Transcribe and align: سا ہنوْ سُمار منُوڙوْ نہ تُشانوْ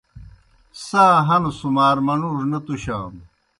سا 0.85 1.03
ہنوْ 1.27 1.51
سُمار 1.59 1.97
منُوڙوْ 2.05 2.45
نہ 2.51 2.59
تُشانوْ 2.65 3.21